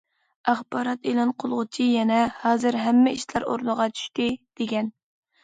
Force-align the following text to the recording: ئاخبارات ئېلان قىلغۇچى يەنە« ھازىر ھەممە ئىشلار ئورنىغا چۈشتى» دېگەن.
ئاخبارات 0.51 1.03
ئېلان 1.11 1.33
قىلغۇچى 1.43 1.85
يەنە« 1.89 2.17
ھازىر 2.47 2.79
ھەممە 2.87 3.15
ئىشلار 3.19 3.47
ئورنىغا 3.53 3.89
چۈشتى» 4.01 4.29
دېگەن. 4.63 4.93